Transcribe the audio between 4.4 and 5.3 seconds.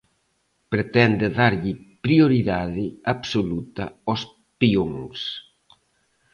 peóns.